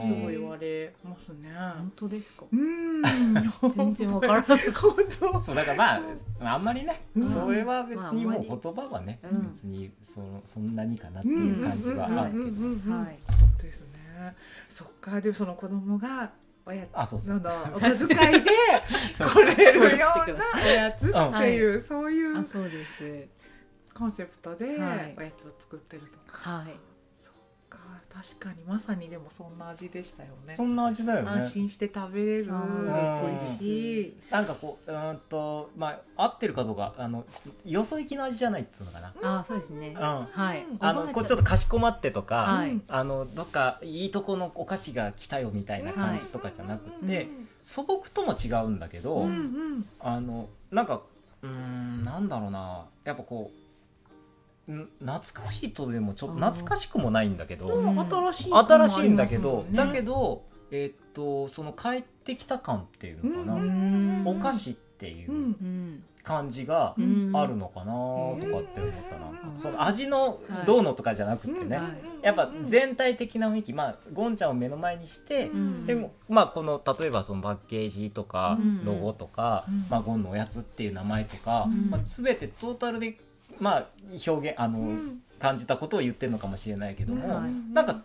[0.03, 1.51] すごい言われますね。
[1.55, 2.45] 本当ですか？
[2.53, 3.71] うーん。
[3.71, 4.59] 全然わからない。
[4.73, 5.43] 本当。
[5.43, 5.97] そうだからま
[6.51, 7.33] ああんまりね、うん。
[7.33, 9.51] それは別にもう言葉はね、うん。
[9.53, 13.19] 別にそのそんなにかなっていう感じはあるけど、はい。
[13.29, 14.37] そうですね。
[14.71, 15.21] そっか。
[15.21, 16.31] でもその子供が
[16.65, 17.39] おやあそうそう。
[17.39, 18.51] その お小遣いで
[19.19, 23.27] 来れるようなおやつっていう、 そういうあそうです。
[23.95, 25.15] コンセプトではい。
[25.19, 26.92] おやつを作ってるとはい
[28.13, 30.55] 確かにまさにでもそんな味でしたよね。
[30.55, 31.31] そんな味だよね。
[31.31, 32.49] 安心して食べれる。
[32.51, 34.17] あー嬉しし。
[34.31, 37.25] なんかこううーんとまあ合ってるかどうかあの
[37.65, 39.97] よそ行きの味じゃないっつうのかな、あそうですね。
[39.99, 39.99] うん。
[39.99, 40.63] はい。
[40.63, 42.79] うんあのこうちょっとかしこまってとか、はい。
[42.87, 47.31] あのどっかいいとこのお菓子が来たよみたいな感じとかじゃなくて、
[47.63, 49.89] 素朴とも違うんだけど、うんうん。
[50.01, 51.01] あのなんか
[51.43, 52.85] うーんなんだろうな。
[53.05, 53.62] やっぱこうん
[55.01, 67.33] 懐かしいとでもちょ懐かしくもないんだけど、うん新しい新しいんだけど、だけどどえーっとその帰ってきた感っていうのかな、んお菓子っていう感じがうん。
[67.35, 69.31] あるのかなとかって思ったな。
[69.31, 69.61] んかうん。
[69.61, 71.87] その味のどうのとかじゃなくてね、はい
[72.23, 73.73] やっぱ全体的な雰囲気。
[73.73, 75.87] まあゴンちゃんを目の前にして、ん。
[75.87, 78.85] でもまあこの例えばそのパッケージとかうん。
[78.85, 79.87] ロゴとか、うん。
[79.91, 81.91] まあ、ゴンのおやつっていう名前とか、うん。
[81.91, 83.19] まあ、全てトータルで
[83.63, 83.87] まあ
[84.27, 85.23] 表現あの、うん。
[85.39, 87.51] 感じたことを言ってるのかもしれないけども、はい。
[87.75, 88.01] なんか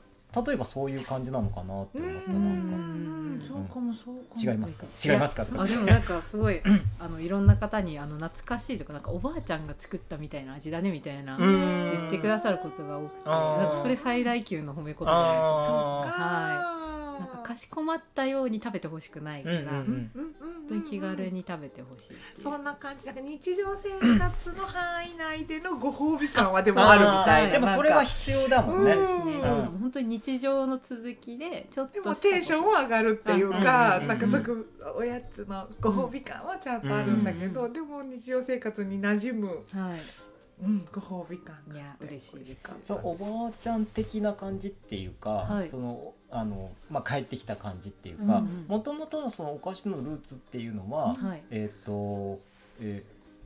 [0.47, 4.51] 例えばそういう感じなのかなって思ったうなんか、んそうかもそうかも。
[4.51, 4.85] 違いますか？
[5.05, 5.45] 違いますか？
[5.45, 6.59] とかあでもなんかすごい
[6.99, 11.91] あのいろんな方にあの懐かしいとかなんかおばあちゃんが作ったみたいな味だねみたいなうん。
[11.91, 15.07] 言ってくださることが多くてなんかそれ最大級の褒め言葉そっ
[16.17, 16.23] か。
[16.23, 16.76] はい
[17.47, 20.35] かしこまったように食べてほしくないから、うんうんうん
[20.67, 39.99] 本当に気軽に食べてほしいっていうそんな感じなんか日常生活の範囲内でのご褒美感はでもあるみたいでもそれは必要だもんね、うんね、うん本当に日常の続きでちょっともテンションは上がるっていううんか、うんなんか特おやつのご褒美感はちゃんとあるんだけど、うでも日常生活に馴染む、はい
[40.63, 48.65] うん、ご褒美感が嬉しいですそうおばあちゃん的な感じっていうか、はいそのあの、まあ、帰ってきた感じっていううんかうん。
[48.67, 51.43] もともとのそのお菓子のルーツっていうのは、はい。
[51.51, 52.39] えっ、と
[52.79, 53.03] え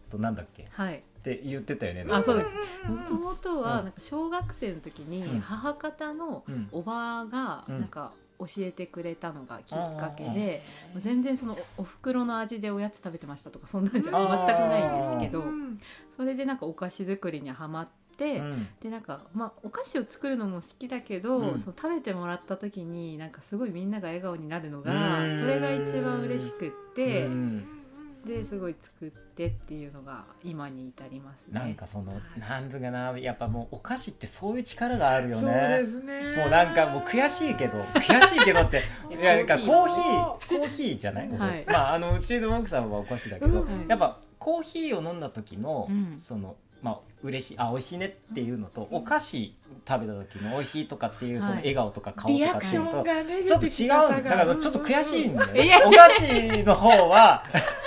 [0.07, 0.63] っ、となんだっけ？
[0.63, 1.03] っはい。
[1.23, 2.05] て言ってたよね。
[2.09, 2.49] あそうです。
[2.87, 3.61] うんもともとうん。
[3.61, 5.39] はなんか小学生の時にうん。
[5.41, 6.69] 母方のうん。
[6.71, 7.79] おばがうん。
[7.81, 10.33] なんか教えてくれたのがきっかけうん。
[10.33, 10.63] で
[10.97, 15.79] 全然そのおお袋の味でおやつ食べてましたとかそんなんじゃ全くないんですけどうん。
[16.17, 18.67] それでなんかお菓子作りにはまって、うん。
[18.81, 21.59] でなんかまあお菓子を作るのも好きだけど、うん。
[21.59, 25.37] その食べてもらった時になんかすごいみんなが笑顔になるのうがん。
[25.37, 27.77] それが一番嬉しくって、うん
[28.25, 31.59] ですごい作ってっていうのが今に至りますね。
[31.59, 36.37] なんかそのなんつうかなやっぱもうお菓子ってそういう力があるよそうねですね。
[36.37, 41.65] もうなんかもう悔しいけど悔しいけどって いやなんかコーヒーコーヒーじゃない、はい。
[41.67, 43.87] まああのうちの奥さんはお菓子だけど、うん。
[43.87, 46.19] やっぱコーヒーを飲んだ時の、うん。
[46.19, 49.53] そのまあ嬉しいあ美味しいねっていうのと、お菓子
[49.87, 52.83] 食べた時の美味しいとかっていうそのはい笑顔とか顔とかっていう。
[52.83, 53.03] のと、
[53.47, 55.53] ちょっと違うんだだからちょっと悔しいんだよ。
[55.53, 57.43] ね、お菓子の方は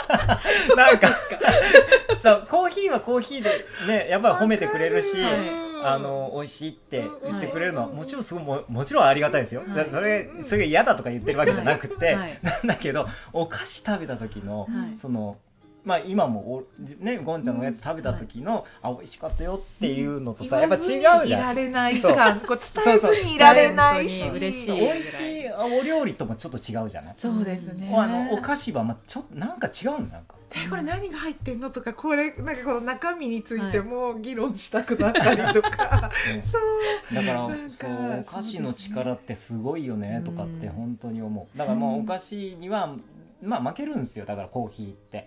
[0.76, 1.08] なんか
[2.20, 3.50] そうコーヒーはコーヒーで
[3.86, 9.76] ねやっぱり褒めてくれるし、はいあの美味しいって言ってくれるのはうんもちろんすごいももちろんありがたいですよ、はい。
[9.76, 12.38] だそれそれ嫌だとか言ってるわけじゃなくて、はい。
[12.42, 14.98] なんだけどお菓子食べた時の、はい。
[14.98, 15.36] その
[15.84, 16.64] まあ今もお
[16.98, 21.26] ねゴンちゃんのおやつ食べた時の、あ美味しかったよっていうのとさ、やっぱ違うじゃん。
[21.26, 24.64] いられない感こう伝えずにいられないし嬉し。
[24.64, 27.92] い美味しいお料理ともちょっと違うじゃない、そうですね。
[27.94, 30.18] あのお菓子はまあちょっとなんか違うのな。
[30.20, 30.24] ん。
[30.24, 36.10] かえこれ何が入ってんのとかこれなんかこの中身についても議論したくなったりとか、
[36.50, 37.14] そう。
[37.14, 40.72] だからそうお菓子の力ってすごいよねとかってうん。
[40.72, 41.58] 本当に思う。
[41.58, 42.94] だからもうお菓子には
[43.42, 44.24] まあ負けるんですよ。
[44.24, 45.26] だからコーヒーって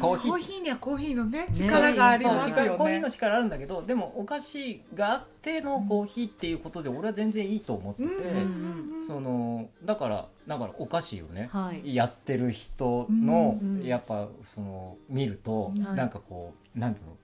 [0.00, 0.30] コーヒー。
[0.30, 1.48] コーヒーにはコーヒーのねね。
[1.52, 2.98] 力があります力コーヒーよね。
[3.00, 11.94] の力あるんだけどでもお菓子があってのコーヒーっていうことで俺は全然いいと思ってて、うんそのだからだからお菓子をね、はい。
[11.94, 15.80] やってる人の、やっぱその見ると、はい。
[15.96, 17.16] なんかこうなんつうの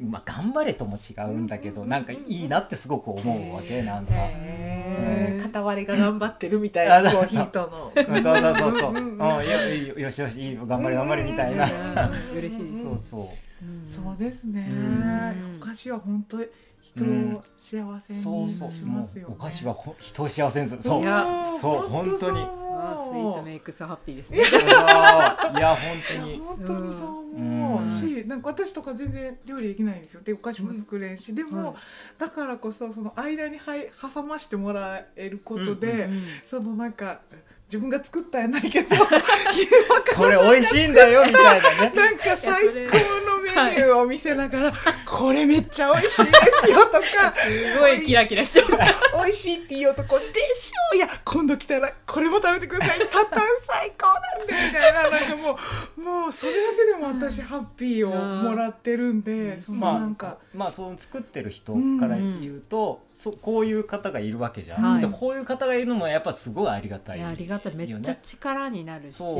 [0.00, 4.12] まあ頑張れとも違うんだけど、うんなんかいいなってすごく思うわけなんか。
[4.16, 7.92] へー片割れが頑張ってるみたいあなコーヒーとの。
[8.14, 8.92] うんそうそうそうそう。
[8.92, 11.64] ううんよよしよしいいよ頑張れ頑張れみたいな。
[11.64, 13.64] うん嬉しいですそうそう。
[13.64, 15.58] うんそうですねうん。
[15.62, 16.38] お菓子は本当
[16.82, 18.70] 人うんを幸せにそうそう。
[18.70, 19.34] しもますよね。
[19.34, 20.82] うお菓子はほ人を幸せにする。
[20.82, 21.02] そう。
[21.02, 21.24] いや
[21.60, 24.40] そう本当そう本当にスイーツメイクスハッピーですねい
[25.60, 25.78] や本
[26.08, 26.38] 当に。
[26.44, 27.33] 本当にそう思うんうし、
[28.34, 30.20] なんか私とか全然料理できないんですよ。
[30.22, 31.76] でお菓子も作れんし、でも、はい。
[32.18, 37.20] だからこそその間にはい挟ましてもらえることで、うんそのなんか
[37.68, 38.94] 自分が作ったんやないけど
[40.16, 41.92] これ美味しいんだよみたいなね。
[41.94, 43.23] なんか最高の
[43.54, 44.72] メニューを見せながら、
[45.06, 46.32] これめっちゃ美味しいで
[46.64, 48.78] すよとかすごいキラキラしてる。
[49.14, 52.98] 美味しいって言うとこでしょういや今度来たらこれも食べてください。
[52.98, 54.06] タタン最高
[54.38, 55.10] なんでみたいな。
[55.10, 55.58] なんかも
[55.96, 65.00] うもうそれだけでも私ハッピーをもらってるんで、そのまあなんか、まあその作ってる人から言うと、そこういう方がいるわけじゃん、はい。
[65.00, 67.74] でこういう方がいるのもやっぱすごいありがたいいやありがたい。
[67.76, 69.36] めっちゃ力になるし、そう。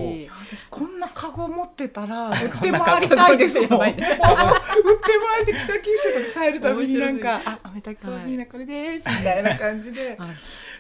[0.47, 3.81] 私こんなカゴ持ってたら 売って回りたいですもん。
[3.81, 10.29] 売って回って北九州とか帰るたびになんか面「あ、アメタコみんなこれです」みたいな感じであ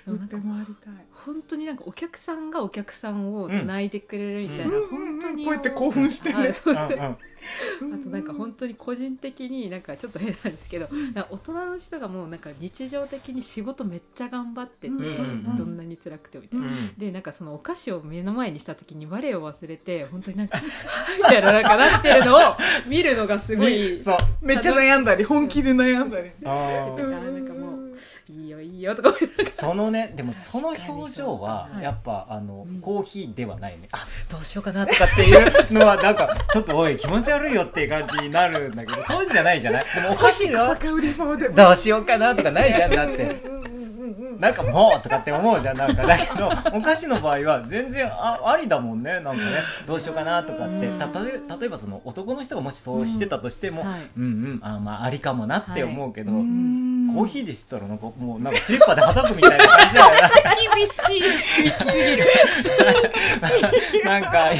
[0.06, 1.03] 売って回りたい。
[1.24, 4.88] 本当になんかお客さんがお客さんをつないでくれるみたいな、うん。
[4.88, 6.34] 本当にこうやって興奮してね。
[6.34, 10.88] はいそうあとなんか本当に個人的になんかちょっと変なんですけど
[11.30, 16.66] 大人の人がもうなんか日常的に仕事めっちゃ頑張ってて、うんどんなに辛くてもみたいな。
[16.66, 16.94] うん。
[16.96, 20.58] でなんかそのお菓子を目の前にした時に我を忘れて本当になんか
[21.18, 22.56] みたいななんかなってるのを
[22.86, 24.16] 見るのがすごい そう。
[24.40, 26.30] めっちゃ悩んだり本気で悩んだり。
[28.28, 29.50] いいよいいよとか思いながら。
[29.54, 33.88] そのねでもその表情ははいやっぱあの、うんコーヒーではないね。
[33.92, 35.36] あ どうしようかなとかってい
[35.68, 39.84] うのはなんかちょっとおい気持ち悪いよっていう感じになるんだけどそういうんじゃないじゃない？
[39.94, 40.74] でもお菓子草が。
[41.54, 43.36] どうしようかなとかないじゃんだって
[44.38, 45.76] なんかもうとかって思うじゃん。
[45.76, 49.20] なんかだけどお菓子の場合は全然あありだもんね。
[49.20, 49.40] なんかね
[49.86, 50.86] どうしようかなとかって。
[50.86, 50.98] うん。
[50.98, 53.88] たとえ例えばその男の人がもしそうしてたとしても、うん。
[53.88, 54.00] はい。
[54.16, 57.12] うんうんあまあありかもなって思うけど、うん。
[57.14, 60.30] コーヒーでしたらなんかもうなんかスリッパではたくみたいな感じじゃない
[60.76, 60.88] 厳。
[60.88, 62.24] すぎる
[64.04, 64.56] なんかい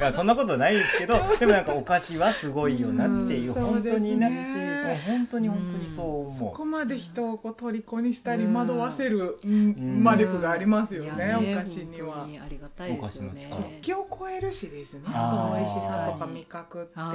[0.00, 6.38] やそんなことないですけど でもなんかお菓子はすごいよなっていう、うん本当にね本当に本当にそう思う。
[6.38, 8.54] そこまで人をこう虜にしたりうん。
[8.54, 12.26] 惑わせる、うん魔力がありますよね、お菓子には。
[12.26, 15.02] にありがたいですよねお菓子の国境を越えるしですね。
[15.06, 16.90] 美味しさとか味覚って。
[16.94, 17.14] 本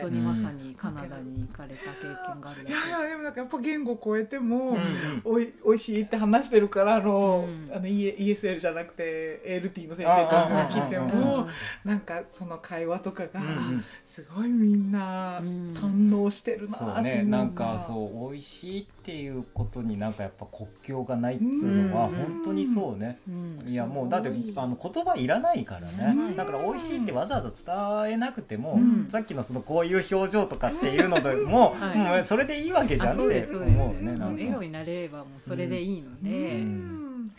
[0.00, 2.02] 当にまさにカナダに行かれた経
[2.32, 4.76] 験があるいやいやでもなんかやっぱ言語超えても、
[5.24, 11.48] おいおいしいって話してるからあの、うんあの ESL じゃなくて LT の先生とかが来てうんも
[11.84, 22.14] なんかその会話とかが、うんすごいみんな堪能してるなっていうのがねなんかそう美味しいっていうことになんかやっぱ国境がないっつうのはうん。
[22.14, 23.68] 本当にそうね、うん。
[23.68, 26.36] いやもうだってあの言葉いらないからね、うん。
[26.36, 29.06] だから美味しいってわざわざ伝えなくても、うん。
[29.10, 31.98] さっきのそのこういう表情とかっていうのでも、 はい。
[31.98, 37.30] もうそれでいいわけじゃんって思うよねなん笑顔かになれればもうそれでいいのうで、ん。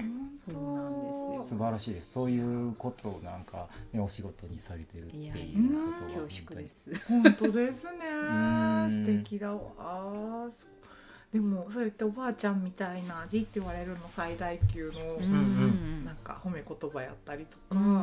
[0.49, 1.43] そうなんですよ。
[1.43, 2.11] 素晴らしいです。
[2.11, 5.79] そういうことをなんか、ね、お仕事にされてるっていうこ
[6.09, 6.27] とは
[7.07, 7.87] 本当です。
[7.87, 7.93] ね。
[8.87, 8.91] ん。
[8.91, 10.49] 素敵だわ。
[10.51, 10.70] そう
[11.31, 17.97] でもそうやっておばあちゃんみたいな味って言われるの最大級のうんうんなんか褒め言葉やったりとうんうんう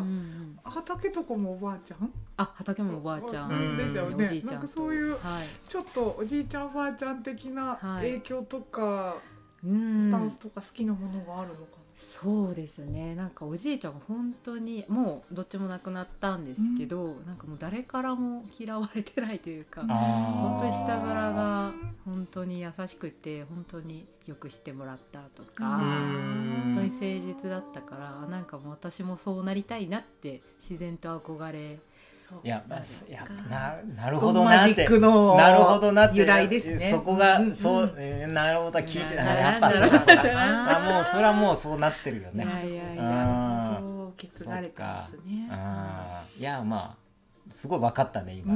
[0.64, 0.72] か、ん。
[0.72, 2.10] 畑とかもおばあちゃん？
[2.38, 4.24] あ畑もおばあちゃん、うんですよね。
[4.24, 4.54] おじいちゃんと。
[4.54, 5.20] なんかそういうはい。
[5.68, 8.12] ちょっとおじいちゃんおばあちゃん的なはい。
[8.12, 9.16] 影響とか、
[9.62, 10.00] うん。
[10.00, 13.16] スタンスとか好きなものがあるのかもそうですね。
[13.16, 21.97] なんかおじいちゃんが本当にもうどっちも亡くなったんですけど、なんかもう誰からも嫌われてないというか、本当に人柄が本
[22.30, 26.62] 当に優しくて本当によくしてもらったとか、うん。
[26.64, 27.04] 本当に誠
[27.44, 31.78] 実だったからなんかもう私もそうなりたいなって自然と憧れ
[32.44, 34.84] いや、まあ、いやななるほどなって。
[34.84, 36.18] ックのなるほどなって。
[36.18, 36.90] 由来ですね。
[36.90, 42.44] そこが、うんうんそう、えーなるほど聞いてなやっぱなそうだそあもうそれはもうそうなってるよね。
[42.44, 43.02] いやいやいや。
[43.04, 44.08] あーそう。
[44.08, 47.08] 受け継がれてまいやまあ
[47.50, 48.54] すごい分かったね今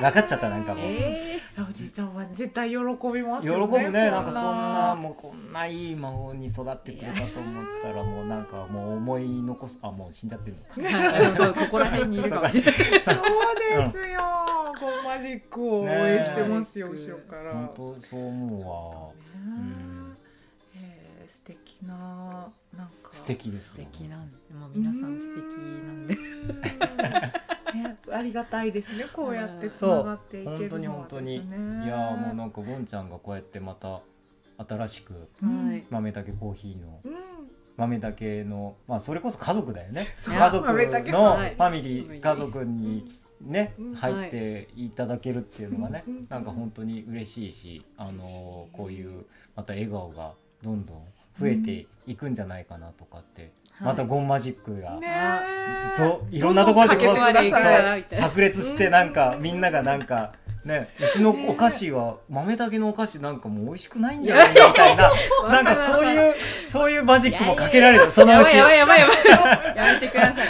[0.00, 4.20] 分かっちゃったなんかもう、えおじいちゃんは絶対喜びます喜よねぶねな。
[4.20, 10.74] んかそんなもうこんないい孫に育ってくれたと思ったらもうなんかもう思い残すあもう死んじゃってるのか。
[10.90, 12.72] ーここら辺にいるかもしれない。
[12.74, 13.12] そうです
[14.12, 14.22] よ、
[14.80, 17.52] ゴンマジックを応援してますよ、ね後ろから。
[17.52, 20.16] 本当そう思うわ、ねうん
[20.76, 21.94] えー素敵な
[22.76, 23.10] なんか。
[23.12, 26.16] 素敵です素敵なんで、まあ皆さん素敵なんで。
[27.82, 34.00] ね、ありがたいですねこうやってつながっていけるのは本当にですねいやーもうなんかゴンちゃんがこうやってまた
[34.58, 35.28] 新しく。
[35.90, 37.12] 豆だけコーヒーのうん。
[37.76, 40.06] 豆だけのまあそれこそ家族だよね。
[40.26, 43.94] 家族のファミリー家族にねうん。
[43.94, 46.26] 入っていただけるっていうのがねうん。
[46.28, 51.04] なんか本当に嬉しいしあのーこういうまた笑顔がどんどん
[51.40, 54.98] 増えていくんじゃないかなとかってまたゴンマジックが
[55.96, 60.32] といろんなところでこう炸裂してなんかみんながなんか
[60.64, 65.12] ねうちのお菓子は豆だけのお菓子なんかもう美味しくないんじゃないみたいな
[65.48, 66.34] なんかそういう
[66.66, 69.76] そういうマジックもかけられるそのうちやばいやばいやばいやばい。
[69.76, 70.46] やめてください。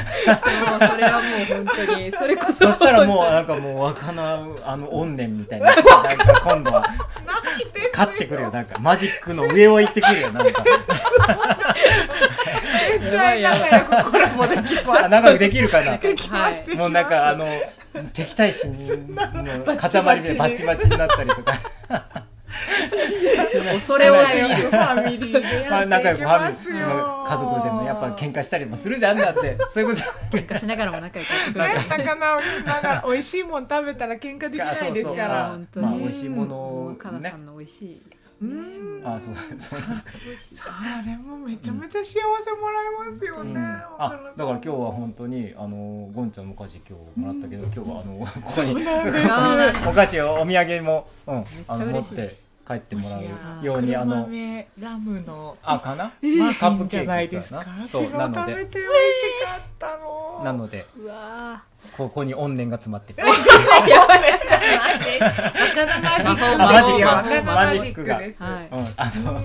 [0.78, 2.66] そうそれはもう本当にそれこそ。
[2.66, 6.84] そしたらもうなんかもう若なあの怨念みたいななんか今度は
[7.92, 8.78] 勝ってくるよなんか。
[8.78, 10.64] マジックの上を行ってくるよなんか。
[12.98, 15.04] 絶対仲良くコラボできます。
[15.04, 15.96] あ仲良くできるかな。
[15.96, 17.46] できます、はいもうなんかあの
[18.12, 18.74] 敵対心
[19.14, 24.54] の塊でバチバチになったりとか恐れ多すぎる。
[24.56, 25.32] ファミリー
[25.64, 31.98] でまあや仲良くファっていきますミリーよ家族でもやっぱ喧嘩したりもするじゃんだって そういうことじゃ喧嘩しながらも仲良くやってくだねさい。
[31.98, 35.86] 仲直りしながら美味しいもん食べたら喧嘩できないですから本当に。
[35.86, 38.02] まあ美味しいものもうかなさんの美味しい。
[38.40, 39.02] うん。
[39.04, 40.70] あそうそうですか。
[40.70, 43.66] あれもめちゃめちゃ幸せもらえますよね、うん。
[43.98, 48.72] あだから今日は本当にあのゴンちゃんのお菓子今日もらったけど、今日はあのここに
[49.88, 53.20] お菓子をお土産も、うん、あの持って帰ってもら
[53.62, 56.10] うようにあの黒豆ラムのあかな、マ
[56.54, 57.20] カップフィンじゃケーキな？
[57.22, 58.52] いですかそうなので。
[58.52, 59.06] 食べて美味し
[59.44, 60.42] かったの。
[60.44, 61.62] なのでうわ
[61.96, 63.18] ここに怨念が詰まってる。
[63.22, 63.44] マジッ
[66.36, 67.02] クあマジック。
[67.06, 68.68] 若菜マジックマジックがです、はい。
[68.72, 69.40] うん、あの、あの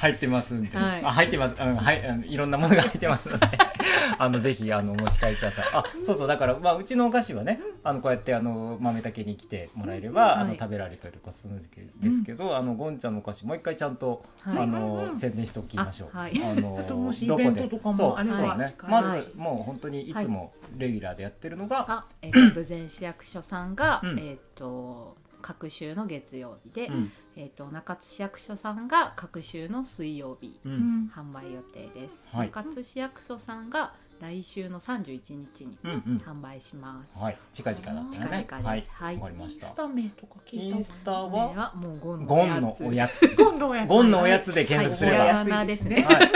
[0.00, 1.04] 入ってますんで、はい。
[1.04, 3.46] あ入ってます、うん、はい、あのいろんなものが入ってますので、
[4.18, 5.64] あのぜひあのお持ち帰りください。
[5.74, 10.58] あ、そうそうだからまあうちのお菓子はね、あのこうやってあの豆だけに来てもらえれば、あのはい。
[10.58, 11.62] 食べられたりとかするん
[12.00, 14.62] ですけど、あのゴンちゃんのお菓子もう一回ちゃんと、はい。
[14.62, 16.08] あの宣伝しておきましょう。
[16.14, 16.32] あはい。
[16.42, 18.74] あの あともしどこでイベントとかもそうあればね。
[18.88, 19.20] まはい。
[19.20, 24.18] ずもう本当にいつもレギュラーでやってるのが、あ、えっと、 豊前市役所さんが、うん。
[24.18, 27.12] えっと各週の月曜日で、うん。
[27.36, 31.04] えっと中津市役所さんが各週の水曜日ううん。
[31.06, 32.46] ん販売予定です、はい。
[32.48, 35.20] 中津市役所さんが来週の31
[35.54, 36.16] 日にうんうん。
[36.18, 37.38] 販売します、はい。
[37.54, 38.46] 近々だったね。
[38.46, 38.90] 近々です。
[38.92, 39.12] はい。
[39.12, 39.16] はい。
[39.16, 39.66] わかりました。
[39.66, 39.76] インス。
[39.76, 41.28] タ名とか聞いたインスタは？
[41.28, 43.26] はもうゴンのおやつ。
[43.28, 43.34] つ。
[43.34, 43.88] ゴンのおやつ。
[43.88, 45.66] ゴンのおやつで検索すれば、はい。
[45.66, 46.02] ですね。
[46.02, 46.30] はい、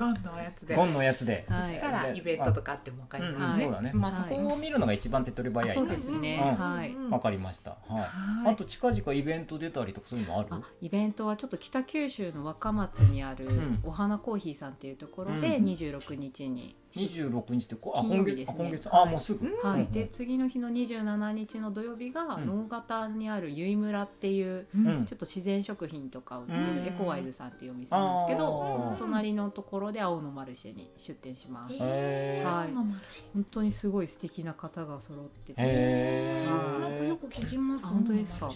[0.00, 0.74] ゴンのおやつで。
[0.74, 1.66] ゴンのおやつで、はい。
[1.66, 3.60] そしたらイベントとかあってもわかります。
[3.60, 3.70] ね、うん。
[3.72, 3.90] そうだね。
[3.94, 6.64] うんまあそこを見るのが一番手っ取り早いそうなですね、うん。
[6.64, 6.96] はい。
[7.10, 7.70] わかりました。
[7.70, 7.92] はい。
[7.92, 8.52] はい。
[8.54, 10.48] あと近々イベント出たりとかそういうのある？
[10.50, 13.80] あイベントはちょっと北九州の若松にあるん。
[13.82, 15.64] お花コーヒーさんっていうところでうん。
[15.64, 18.54] 26日に、二十六日ってこあ金曜今月あ日ですね。
[18.58, 19.02] 今月はい。
[19.02, 19.46] あもうすぐ？
[19.62, 22.46] はい、うんで次の日の27日の土曜日がうん。
[22.46, 24.86] 能形にある由比村っていううん。
[24.88, 26.84] うんちょっと自然食品とか売ってうん。
[26.84, 31.74] るエコワイズさんっていうお店なんですけどその隣のところで青のマルシェに出店します。
[31.74, 32.50] へー。
[32.50, 32.72] はい。
[32.72, 35.54] 本当にすごい素敵な方が揃ってて。
[35.58, 36.80] へー。
[36.80, 38.46] なんかよく聞きますあ本当ですか？
[38.46, 38.52] うん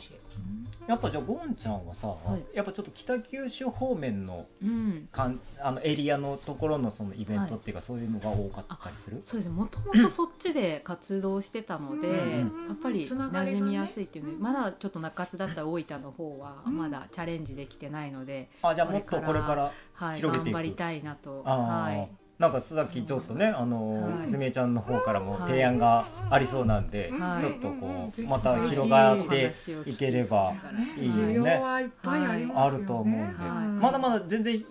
[0.87, 2.15] やっぱじゃあゴンちゃんはさ、
[2.53, 2.57] い。
[2.57, 5.09] やっぱちょっと北九州方面のうん。
[5.11, 9.19] かんあのエリアのところのそのイベントっていうか、そういうのが多かったりする？
[9.23, 9.55] そうですね。
[9.55, 12.39] もともとそっちで活動してたので、うん。
[12.69, 20.55] やっぱり馴染みやすいっていうねまだちょっと中津だったら大分の方はまだチャレンジできてないので、あじゃあもっとこれからはい、広げていく。
[20.55, 21.43] 頑張りたいなと。
[21.45, 24.27] はいなんかさっきちょっとねあのはい。
[24.27, 27.41] すみえちゃんの方からも提案がありそうなんで、はい。
[27.41, 29.53] ちょっとこうまた広がっおて
[29.87, 30.53] いければ
[30.99, 33.69] いいよね需要はいっぱいありますよね、あると思うんで、はい。
[33.69, 34.67] まだまだ全然い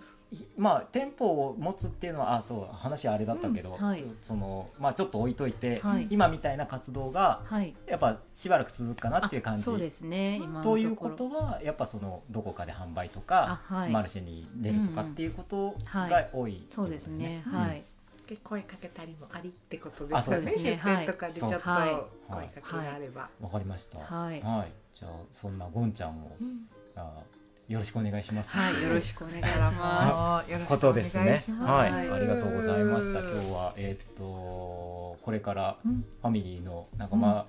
[0.57, 4.03] まあ店舗を持つっていうのはあそう話あれだったけど、うんはい。
[4.21, 6.07] そのまあちょっと置いといて、はい。
[6.09, 7.75] 今みたいな活動がはい。
[7.87, 9.61] やっぱしばらく続くかなっていう感じ。
[9.61, 13.91] あそうですね今のということはやっぱそのどこかで販売とか、あはい。
[13.91, 16.09] マルシェに出るとかっていうことはい。
[16.09, 17.53] が多い、そうですねうん。
[17.53, 17.83] はい。
[18.27, 20.17] で声かけたりもありってことですよね。
[20.17, 20.79] あそうですね。
[20.83, 21.89] 出店とかでちょっとはい。
[22.31, 23.99] 声かけがあれば、わかりました。
[23.99, 24.41] はい。
[24.41, 26.67] じゃあそんなゴンちゃんを、うん。
[26.95, 27.21] あ
[27.69, 28.55] よろしくお願いします。
[28.57, 29.47] はいよろしくお願いし
[29.79, 31.41] まもうよろしくことですね。
[31.61, 32.05] おはい、願い。
[32.05, 33.19] しますありがとうございました。
[33.19, 34.23] 今日はえーっと
[35.21, 36.05] これからうん。
[36.21, 37.45] ファミリーの仲間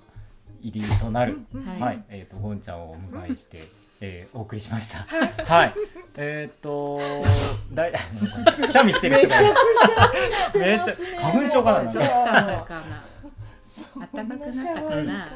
[0.61, 1.65] 入りとなる、うん。
[1.65, 1.81] はい。
[1.81, 3.59] はい、えーっとゴンちゃんをお迎えして、
[4.01, 4.99] えーお送りしました。
[5.43, 5.73] はい、
[6.15, 7.01] えーっと
[7.75, 7.93] だい
[8.55, 9.41] くしゃみしてる人が。
[9.41, 9.53] いる。
[10.59, 11.91] めっちゃ花粉症かな。
[14.13, 15.27] 暖かくなったかな。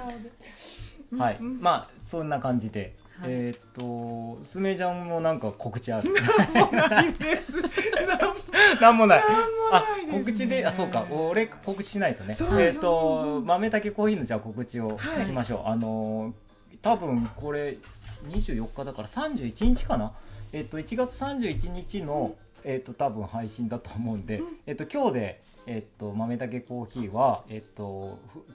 [1.26, 1.60] はい、うん。
[1.60, 2.96] まあそんな感じで。
[3.22, 3.32] はい。
[3.32, 3.60] えーっ
[4.38, 6.10] とすめちゃんもなんか告知ある。
[6.90, 7.54] ないです。
[8.82, 9.22] なんもない。
[9.72, 11.06] あ告知であそうか。
[11.12, 12.36] 俺告知しないとね。
[12.60, 15.24] えっ、と豆たけコーヒーのじゃあ告知をはい。
[15.26, 16.34] しましょう、あのー
[16.82, 17.78] 多分これ
[18.30, 20.14] 24日だから31日かな？
[20.54, 28.46] えっ、と1月31日の、えっ、と多分配信だと思うんで、えっ、と今日でえっ、と豆たけコーヒーはえっ、とふ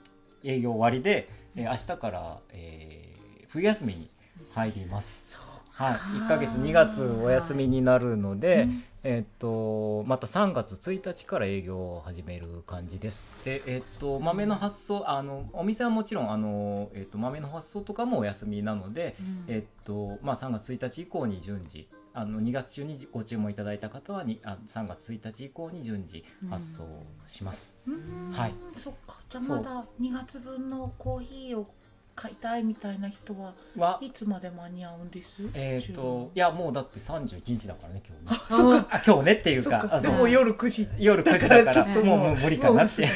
[0.43, 3.15] 営業終わりで、えー明日から、えー
[3.47, 4.09] 冬休みに
[4.55, 5.37] 入ります。
[5.71, 8.69] はい、1ヶ月2月お休みになるので、
[9.03, 13.27] えっとまた3月1日から営業を始める感じです。
[13.43, 19.17] で、えっと豆の発送あのお店はもちろんあの、えっと豆の発送とかもお休みなので、
[19.49, 26.83] えっとまあ、3月1日以降に順次あの2月中にご注文いただいた方はにあ3月1日以降に順次発送
[27.27, 27.77] します。
[27.85, 28.55] うんはい。
[28.77, 29.19] そっか。
[29.29, 31.67] じゃまだ2月分のコーヒーを
[32.15, 35.43] 買いたいみたいな人ははいつまで間に合うんです？
[35.53, 38.27] えっといやもうだって31日だからね今日ね。
[38.27, 38.87] あ、 そっか。
[38.95, 39.79] あ今日ねっていうか。
[39.79, 39.95] か。
[39.95, 40.87] あでも夜9時。
[40.97, 43.05] 夜9時だだからちょっともうもう無理かなって。
[43.05, 43.09] も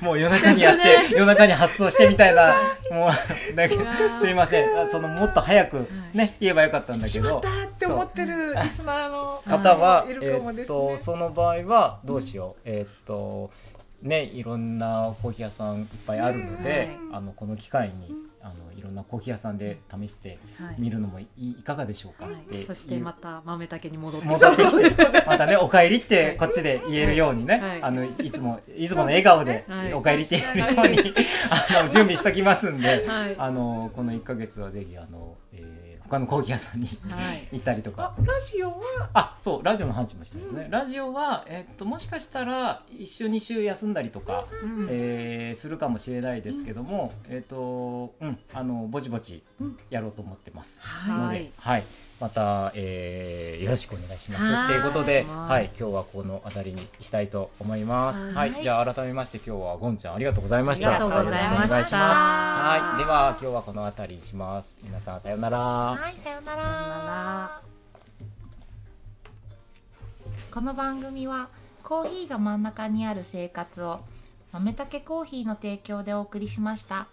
[0.02, 2.54] もう夜中にやって夜中に発送してみたいな
[2.92, 3.10] もう
[3.56, 3.84] だけど
[4.20, 4.78] すいません。
[4.78, 7.38] あそのもっと早くね言えばよかったんだけど。
[7.38, 12.60] ったって思ってるリスナーの方はいるかもえっとその場合はどうしよう。
[12.64, 13.50] えっと
[14.04, 20.76] ねいろんなコーヒー屋さんいっぱいあるのでうんあのこの機会にあのいろんなコーヒー屋さんで試してはい。
[20.78, 22.54] みるのもいいかがでしょうかはい。
[22.54, 24.26] でそしてまた豆たけに戻って。
[24.26, 27.82] 戻ってきてまたねお帰りってこっちで言えるようにね、はい。
[27.82, 29.94] あのいつもいつもの笑顔ではい。
[29.94, 31.14] お帰りって言えるように、
[31.78, 33.34] あの準備しときますんで、はい。
[33.38, 35.43] あのこの1ヶ月はぜひあの、えー
[36.08, 37.48] 他のコーヒー屋さんにはい。
[37.52, 38.14] 行ったりとあか。
[38.18, 39.10] ラジオは？
[39.14, 49.78] あそうラジオの話もしたんですね、ラジオは、えっともしかしたら1週2週休んだりとか、うんえーするかもしれないですけども、えっ、とうんあのぼちぼちうん。
[49.90, 50.80] やろうと思ってます。
[50.82, 51.50] はい。
[51.58, 51.84] はい、
[52.20, 54.44] また、えーよろしくお願いします。
[54.44, 58.20] はいということで、はいはい、今日はこの辺りにしたいと思います。
[58.20, 60.96] は、はいいじゃあ改めまして今日はゴンちゃんありがとうございました。
[60.96, 64.78] ありがとうございましたいしますははい、では今日はこの辺りにします。
[64.82, 65.58] 皆さんさようなら。
[65.58, 67.62] はいさようなさようなら
[70.50, 71.48] この番組は
[71.82, 74.00] コーヒーが真ん中にある生活を
[74.52, 77.08] 豆たけコーヒーの提供でお送りしました。